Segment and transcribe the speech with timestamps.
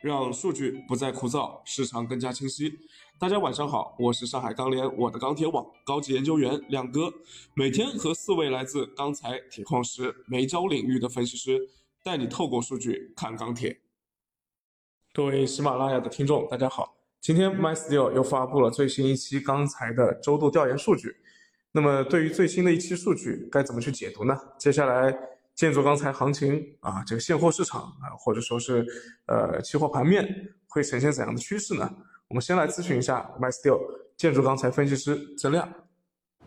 [0.00, 2.72] 让数据不再枯燥，市场更加清晰。
[3.18, 7.12] 大家晚上好，我是上海钢联我的钢铁网高级研究员亮哥，
[7.54, 11.58] 每天和四位来自钢材、铁矿石、煤焦领域的分析师，
[12.04, 13.80] 带你透过数据看钢铁。
[15.12, 21.16] 各位喜马拉雅的听众，大家好，今天 MySteel 又发布了最新一期钢材的周度调研数据。
[21.72, 24.38] 那么对于最新的一期数据，该怎么去解读呢？
[24.60, 25.37] 接下来。
[25.58, 28.86] 建筑钢材行情啊，这个现货市场啊，或者说是
[29.26, 31.96] 呃期货盘面会呈现怎样的趋势呢？
[32.28, 33.80] 我们先来咨询一下 MySteel
[34.16, 35.68] 建筑钢材分析师曾亮。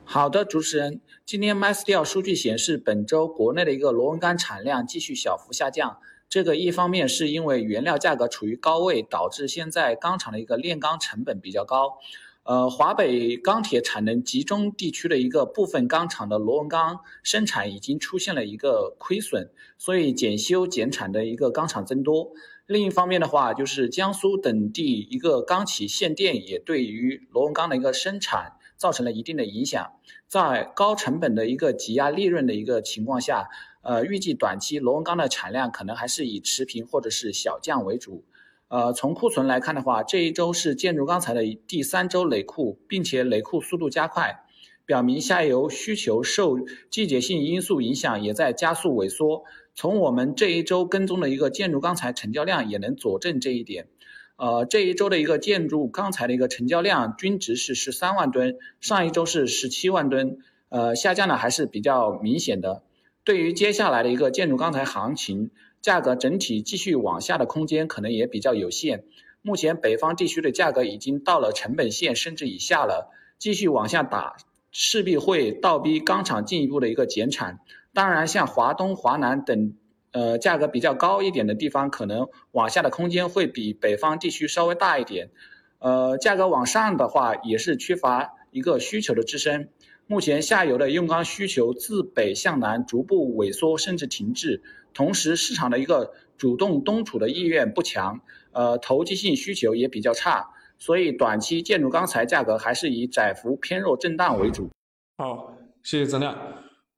[0.06, 5.98] 好的，主持人，今天 MySteel 数据显示，本周国内的一个螺纹钢产量继续小幅下降。
[6.30, 11.98] 这个一方面是因为原料价格处于高位，导致现在钢厂的一个炼钢成本比较高。
[12.44, 22.32] 呃，华北钢铁产能集中地区的一个部分钢厂的螺纹钢生产已经出现了一个亏损，所以检修减产的一个钢厂增多。
[22.66, 29.92] 另一方面的话，就是江苏等地一个钢企限电也对于螺纹钢的一个生产造成了一定的影响。
[30.28, 33.50] 在高成本的一个挤压利润的一个情况下，
[33.84, 38.24] 呃，预计短期螺纹钢的产量可能还是以持平或者是小降为主。
[38.72, 44.46] 呃，从库存来看的话，这一周是建筑钢材的第三周累库，并且累库速度加快，
[44.86, 46.58] 表明下游需求受
[46.90, 49.44] 季节性因素影响，也在加速萎缩。
[49.76, 53.90] 从我们这一周跟踪的一个建筑钢材成交量也能佐证这一点。
[54.38, 60.38] 呃，这一周的一个建筑钢材的一个成交量均值是十三万吨，上一周是十七万吨，
[60.70, 62.84] 呃，下降的还是比较明显的。
[63.26, 65.52] 对于接下来的一个建筑钢材行情。
[65.82, 69.04] 价格整体继续往下的空间可能也比较有限。
[69.42, 74.38] 目前北方地区的价格已经到了成本线甚至以下了，继续往下打
[74.72, 77.60] 势必会倒逼钢厂进一步的一个减产。
[77.94, 79.74] 当然，像华东、华南等
[80.12, 85.32] 呃价格比较高一点的地方，可能往下的空间会比北方地区稍微大一点。
[85.80, 89.70] 呃，价格往上的话，也是缺乏一个需求的支撑。
[90.12, 94.62] 目前下游的用钢需求自北向南逐步萎缩甚至停滞。
[94.94, 98.20] 同时，市场的一个主动东储的意愿不强，
[98.52, 104.70] 呃，投机性需求也比较差，所以短期建筑钢材价格还是以窄幅偏弱震荡为主。
[105.18, 106.38] 好，谢谢曾亮。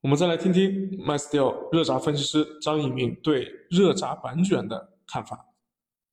[0.02, 5.50] 我们再来听听 MySteel 热轧分析师张以明对热轧板卷的看法。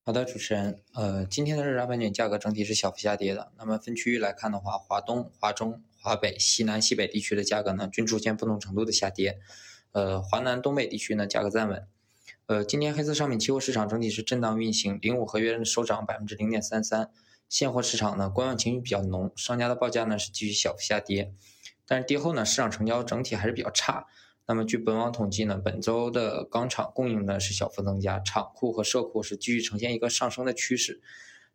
[0.05, 3.53] 好的，主持人，呃，今天的热轧板卷价格整体是小幅下跌的。
[3.57, 9.39] 那么分区域来看的话，华东、华中、华北、西南、西北地区的价格呢，均出现不同程度的下跌。
[9.93, 11.87] 呃，华南、东北地区呢，价格暂稳。
[12.47, 17.11] 呃，今天黑色商品期货市场整体是震荡运行，零五合约收涨百分之零点三三。
[17.49, 21.33] 现货市场呢，观望情绪比较浓，商家的报价呢是继续小幅下跌。
[21.87, 24.07] 但是跌后呢，市场成交整体还是比较差。
[24.47, 31.01] 那么据本网统计呢，本周的钢厂供应呢是小幅增加，厂库和社库是继续呈现一个上升的趋势。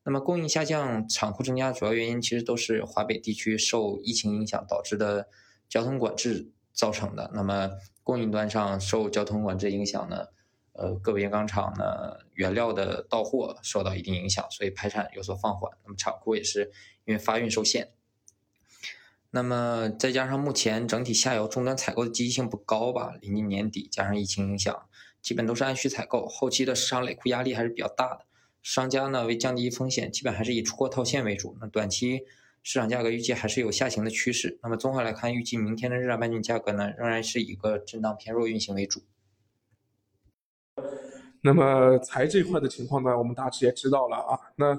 [0.07, 5.27] 那么供应下降、厂库增加主要原因，其实都是华北地区受疫情影响导致的
[5.67, 7.31] 交通管制造成的。
[7.33, 7.71] 那么
[8.03, 10.27] 供应端上受交通管制影响呢，
[10.73, 15.71] 呃，个别钢厂呢原料的到货受到一定影响，所以排产有所放缓。
[15.83, 16.71] 那么厂库也是
[17.05, 17.89] 因为发运受限。
[19.31, 24.85] 那么再加上目前整体下游终端采购的积极性不高吧，临近年底加上疫情影响，
[25.23, 28.25] 基本都是按需采购，后期的市场累库压力还是比较大的。
[28.65, 31.55] 商家呢为降低风险，基本还是以出货套现为主。
[31.61, 32.23] 那短期。
[32.67, 34.57] 市场价格预计还是有下行的趋势。
[34.63, 39.03] 那么综合来看，预计明天的热轧板卷价格呢，仍然是一个震荡偏弱运行为主。
[41.41, 44.39] 那么材这块的情况呢，我们大致也知道了啊。
[44.55, 44.75] 那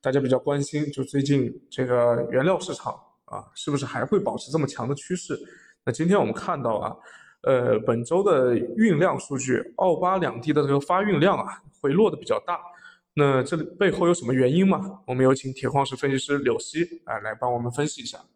[0.00, 5.38] 大家比较关心，就最近这个原料市场啊，是不是还会保持这么强的趋势？
[5.84, 6.96] 那今天我们看到啊，
[7.42, 12.58] 呃，本周的运量数据，澳巴两地的这个发运量啊，回落的比较大。
[13.18, 15.00] 那这里背后有什么原因吗？
[15.06, 18.26] 我们有请铁矿石分析师柳溪啊来帮我们分析一下。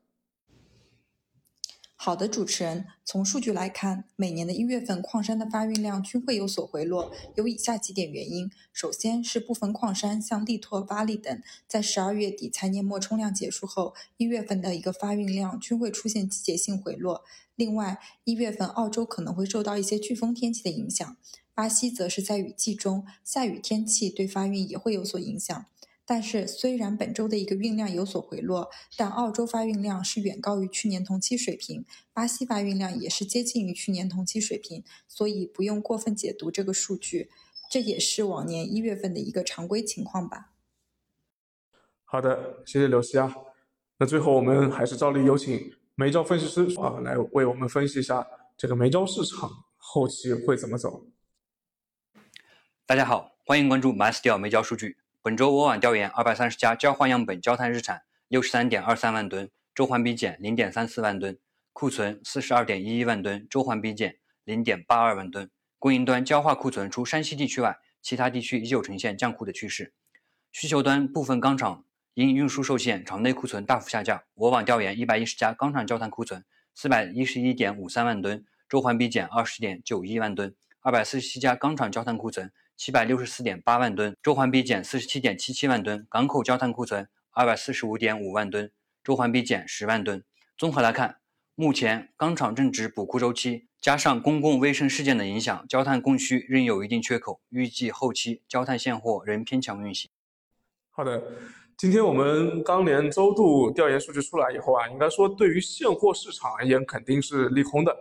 [1.94, 17.22] 好的，主持人，从数据来看，每年的一月份矿山的发运量均会有所回落，有以下几点原因：首先是部分矿山像力拓、巴力等，在十二月底财年末冲量结束后，一月份的一个发运量均会出现季节性回落。
[17.55, 21.19] 另外，一月份澳洲可能会受到一些飓风天气的影响。
[21.60, 25.66] 巴西则是在雨季中，下雨天气对发运也会有所影响。
[26.06, 31.84] 但是，虽然本周的一个运量有所回落，但澳洲发运量是远高于去年同期水平，
[32.14, 37.28] 巴西发运量也是接近于去年同期水平，所以不用过分解读这个数据，
[37.70, 40.52] 这也是往年一月份的一个常规情况吧。
[42.06, 43.36] 好的，谢谢刘希啊。
[43.98, 48.26] 那最后我们还是照例有请煤焦分析师啊来为我们分析一下
[48.56, 51.04] 这个煤焦市场后期会怎么走。
[52.90, 54.96] 大家好，欢迎关注 MySteel 煤焦数据。
[55.22, 61.38] 本周我网调研二百三十家焦化样本焦炭日产六十三点二三万吨，周环比减零点三四万吨，
[61.72, 65.48] 库存四十二点一一万吨，周环比减零点八二万吨。
[65.78, 69.94] 供应端焦化库存除山西地区外，其他地区依旧呈现降库的趋势。
[70.50, 71.84] 需求端部分钢厂
[72.14, 74.20] 因运输受限，场内库存大幅下降。
[74.34, 76.44] 我网调研一百一十家钢厂焦炭库存
[76.75, 80.52] 四百一十一点五三万吨，周环比减二十点九一万吨。
[80.82, 86.06] 二百四十七家钢厂焦炭库存七百六十四点八万吨，周环比减四十七点七七万吨。
[86.09, 88.73] 港口焦炭库存二百四十五点五万吨，
[89.05, 90.25] 周环比减十万吨。
[90.56, 91.19] 综合来看，
[91.55, 100.11] 目前钢厂正值补库周期，加上公共卫生事件的影响，焦炭供需仍有一定缺口，预计后期焦炭现货仍偏强运行。
[100.91, 101.23] 好的，
[101.77, 107.94] 今天我们钢联周度调研数据出来以后啊，应该说对于现货市场而言肯定是利空的，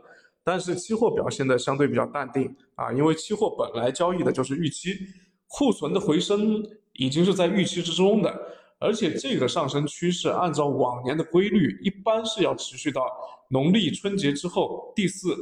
[0.49, 4.97] 但是期货表现的相对比较淡定啊，因为期货本来交易的就是预期，
[5.45, 8.35] 库存的回升已经是在预期之中的，
[8.79, 13.05] 而且这个上升趋势按照往年的规律，一般是要持续到
[13.49, 15.35] 农历春节之后第四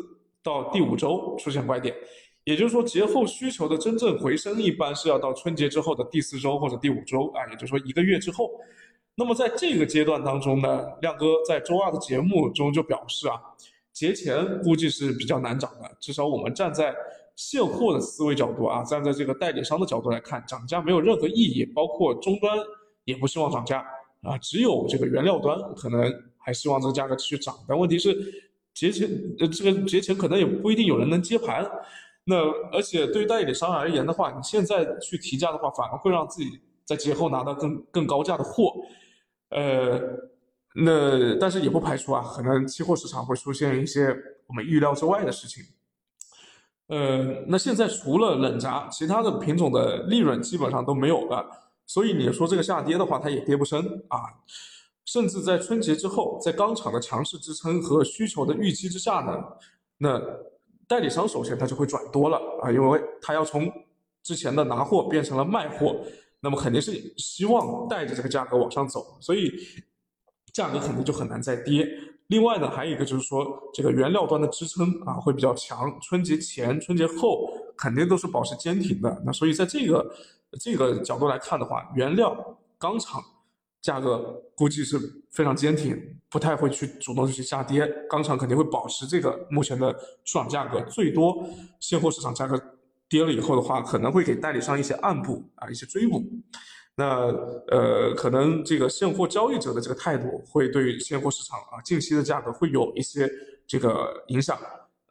[0.43, 1.95] 到第五周出现拐点。
[2.43, 8.51] 也就是说，节后需求的真正回升，一般是要到春节之后的第四周或者第五周啊，也就是说一个月之后。
[9.15, 13.33] 那么在这个阶段当中呢，亮哥在周二的节目中就表示啊，
[13.97, 16.95] 节前估计是比较难涨的，至少我们站在
[17.35, 22.55] 现货的思维角度啊，站在这个代理商的角度来看，涨价没有任何意义，包括终端
[23.05, 23.83] 也不希望涨价
[24.21, 27.55] 啊，只有这个原料端可能还希望这个价格继续涨。
[27.67, 28.15] 但问题是
[28.71, 29.09] 节前
[29.39, 31.67] 呃这个节前可能也不一定有人能接盘。
[32.25, 32.35] 那
[32.71, 38.75] 而且对代理商而言的话，你现在去提价的话，反而会让自己在节后拿到更更高价的货，
[39.49, 39.99] 呃，
[40.83, 44.15] 那但是也不排除啊，可能期货市场会出现一些
[44.47, 45.63] 我们预料之外的事情。
[46.87, 51.45] 呃，那现在除了冷轧，其他的品种的利润基本上都没有了，
[51.85, 54.19] 所以你说这个下跌的话，它也跌不深啊。
[55.05, 59.43] 甚至在春节之后，在钢厂的强势支撑和需求的预期之下呢，
[59.97, 60.21] 那。
[60.89, 63.69] 代理商首先他就会转多了啊，因为他要从
[64.23, 65.97] 之前的拿货变成了卖货，
[66.39, 69.51] 那么肯定是希望带着这个价格往上走，所以
[70.57, 71.87] 价格肯定就很难再跌。
[72.27, 79.21] 另外呢，还有一个就是说这个原料端的支撑啊会比较强，春节前、春节后肯定都是保持坚挺的。
[79.25, 80.15] 那所以在这个
[80.59, 83.23] 这个角度来看的话，原料钢厂。
[83.79, 84.99] 价格估计是
[85.31, 85.95] 非常坚挺，
[86.29, 87.87] 不太会去主动去下跌。
[88.09, 89.93] 钢厂肯定会保持这个目前的
[90.25, 91.47] 出厂价格，最多
[91.79, 92.61] 现货市场价格
[93.07, 96.21] 跌了以后的话，可能会给代理商一些暗补啊，一些追补。
[96.99, 97.27] 那
[97.67, 103.29] 呃，可能这个现货交易者的这个态度会对现货市场啊近期的价格会有一些
[103.67, 104.57] 这个影响。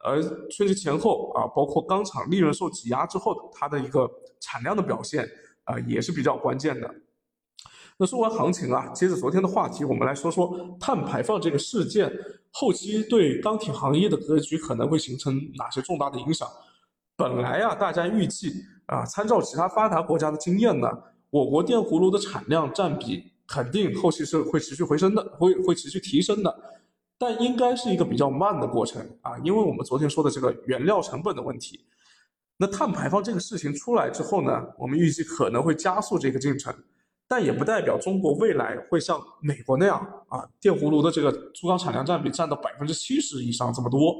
[0.03, 4.05] 而春节前后啊，包括钢厂利润受挤压之后它的一个
[4.41, 5.25] 产量的表现
[5.63, 6.93] 啊，也是比较关键的。
[7.97, 12.11] 那说完行情啊，接着昨天的话题，我们来说说碳排放这个事件
[12.51, 16.47] 后期对钢铁行业的格局可能会形成哪些重大的影响。
[17.15, 18.51] 本来啊，大家预计
[18.87, 20.89] 啊，参照其他发达国家的经验呢，
[21.29, 26.59] 我国电葫芦的产量占比肯定后期是会持续回升的，会会持续提升的，
[27.17, 31.79] 但应该是一个比较慢的过程啊，因为我们昨天说的这个原料成本的问题。
[32.57, 36.73] 那碳排放这个事情出来之后呢，我们预计可能会加速这个进程。
[37.29, 44.15] 但也不代表中国未来会像美国那样啊，电葫芦的这个粗钢产量占比占到百分之七十以上这么多，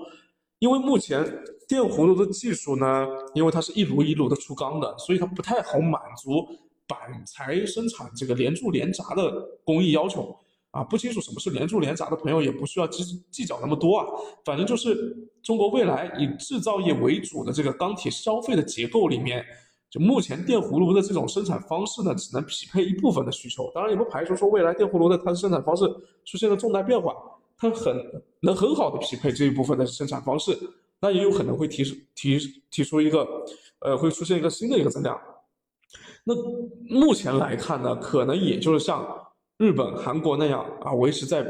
[0.59, 1.23] 因为目前
[1.69, 6.45] 电葫芦的技术呢，因为它是一炉一炉的出钢的，所以它不太好满足
[6.87, 9.31] 板材生产这个连铸连轧的
[9.63, 10.35] 工艺要求
[10.71, 10.83] 啊。
[10.83, 14.05] 不清楚什么是连铸连轧的朋友也不需要计计较那么多啊，
[14.45, 19.45] 反正就是中国未来以制造业为主的这个钢铁消费的结构里面。
[19.89, 25.85] 就目前电葫芦的这种生产方式呢，只能匹配一部分的需求，当然也不排除说未来电葫芦的它的生产方式
[26.25, 27.15] 出现了重大变化，
[27.57, 27.95] 它很
[28.41, 30.59] 能很好的匹配这一部分的生产方式，
[30.99, 32.37] 那也有可能会提出提
[32.69, 33.25] 提出一个，
[33.79, 35.17] 呃，会出现一个新的一个增量。
[36.27, 36.35] 那
[36.93, 39.07] 目前来看呢，可能也就是像
[39.57, 41.41] 日本、韩国那样啊，维持在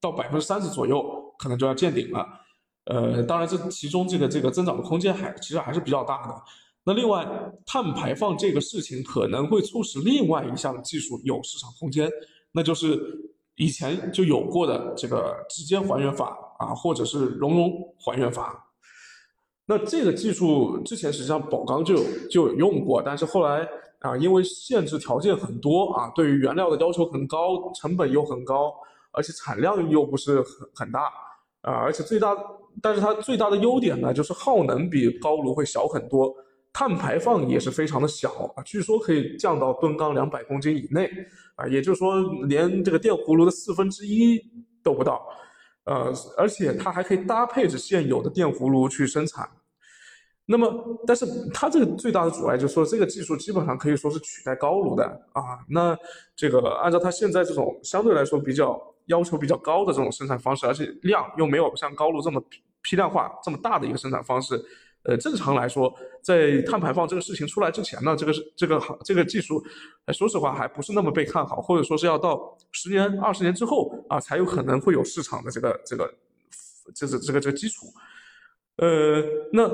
[0.00, 2.26] 到百分之三十左右，可能就要见顶了。
[2.86, 6.34] 呃，当然这其中这个这个增长的空间还其实还是比较大的。
[6.82, 7.24] 那另外，
[7.64, 12.10] 碳排放这个事情可能会促使另外一项技术有市场空间，
[12.50, 12.98] 那就是
[13.54, 18.64] 以前就有过的这个直接还原法啊，或者是熔融还原法。
[19.66, 23.68] 那这个技术之前实际上宝钢就有就有用过，但是后来
[24.00, 28.72] 啊，因为限制条件很多啊，对于原料的要求很高，成本又很高，
[29.12, 31.04] 而且产量又不是很很大
[31.62, 32.36] 啊，而且最大，
[32.80, 36.34] 但是它最大的优点呢，就是耗能比高炉会小很多。
[36.70, 41.10] 碳排放也是非常的小啊，据说可以降到吨钢两百公斤以内
[41.56, 44.40] 啊，也就是说连这个电葫芦的四分之一
[44.80, 45.26] 都不到，
[45.84, 49.48] 呃，而且它还可以搭配着现有的电葫芦去生产。
[50.50, 55.60] 那么，但是它这个最大的阻碍就是说，这个技术基本上可以说是取代高炉的啊。
[55.68, 55.94] 那
[56.34, 62.42] 这个按照它现在这种相对来说比较要求比较高的这种生产方式，而且量又没有像高炉这么
[62.80, 64.58] 批量化这么大的一个生产方式，
[65.02, 69.62] 呃，正常来说，在碳排放这个事情出来之前呢，这个是这个这个技术，
[70.14, 76.10] 说实话还不是那么被看好，或者说是要到十年、二十年之后啊，才有可能会有市场的这个这个，
[76.94, 77.84] 这是这个这个基础。
[78.76, 79.20] 呃，
[79.52, 79.68] 那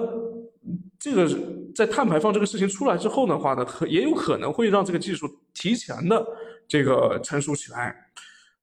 [0.98, 1.28] 这个
[1.74, 6.26] 在碳排放这个事情出来之后的话呢，可也有可能会让这个技术提前的
[6.66, 7.94] 这个成熟起来。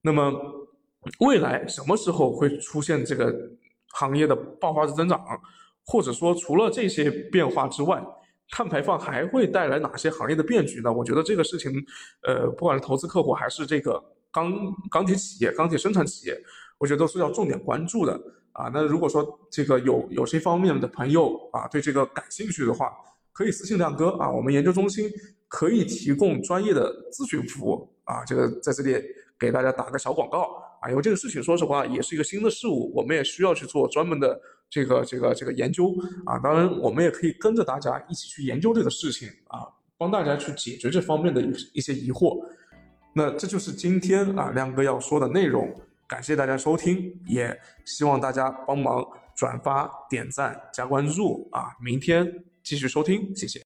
[0.01, 0.33] 那么
[1.19, 3.33] 未来什么时候会出现这个
[3.93, 5.19] 行业的爆发式增长？
[5.83, 8.01] 或者说除了这些变化之外，
[8.49, 10.93] 碳排放还会带来哪些行业的变局呢？
[10.93, 11.71] 我觉得这个事情，
[12.21, 14.53] 呃，不管是投资客户还是这个钢
[14.91, 16.39] 钢铁企业、钢铁生产企业，
[16.81, 18.19] 我觉得都是要重点关注的。
[18.53, 22.91] 啊，那如果说这个有有些方面的朋友啊，对这个感兴趣的话，
[23.31, 25.09] 可以私信亮哥啊，我们研究中心
[25.47, 29.01] 可以提供专业的咨询服务啊，这个在这里
[29.39, 34.37] 给大家打个小广告啊，因为这个事情说实话也是一个新的事物，我们也需要去做专门的
[34.69, 35.95] 这个这个这个研究
[36.25, 39.65] 啊，当然我们也可以跟着大家一起去研究这个事情啊，
[39.97, 42.45] 帮大家去解决这方面的一一些疑惑。
[43.13, 45.73] 那这就是今天啊亮哥要说的内容。
[46.11, 49.01] 感谢大家收听，也希望大家帮忙
[49.33, 51.71] 转发、点赞、加关注啊！
[51.79, 52.29] 明天
[52.61, 53.57] 继续收听，谢谢。